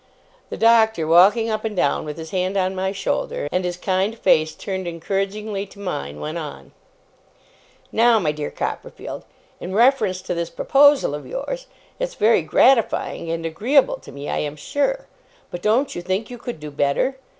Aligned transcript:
The 0.49 0.57
Doctor, 0.57 1.05
walking 1.05 1.51
up 1.51 1.63
and 1.63 1.75
down 1.75 2.05
with 2.05 2.17
his 2.17 2.31
hand 2.31 2.57
on 2.57 2.73
my 2.73 2.91
shoulder, 2.91 3.47
and 3.51 3.63
his 3.63 3.77
kind 3.77 4.17
face 4.17 4.55
turned 4.55 4.87
encouragingly 4.87 5.67
to 5.67 5.79
mine, 5.79 6.19
went 6.19 6.39
on: 6.39 6.71
'Now, 7.91 8.17
my 8.17 8.31
dear 8.31 8.49
Copperfield, 8.49 9.25
in 9.59 9.75
reference 9.75 10.23
to 10.23 10.33
this 10.33 10.49
proposal 10.49 11.13
of 11.13 11.27
yours. 11.27 11.67
It's 11.99 12.15
very 12.15 12.41
gratifying 12.41 13.29
and 13.29 13.45
agreeable 13.45 13.97
to 13.97 14.11
me, 14.11 14.27
I 14.27 14.39
am 14.39 14.55
sure; 14.55 15.05
but 15.51 15.61
don't 15.61 15.93
you 15.93 16.01
think 16.01 16.31
you 16.31 16.39
could 16.39 16.59
do 16.59 16.71
better? 16.71 17.17